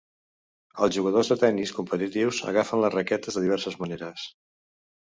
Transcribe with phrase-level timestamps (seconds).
[0.85, 4.27] Els jugadors de tenis competitius agafen les raquetes de diverses maneres.